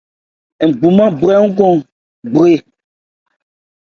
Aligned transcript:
Ngbumán 0.67 1.11
bhra 1.19 1.35
nkɔn 1.47 1.75
gbre. 2.31 2.53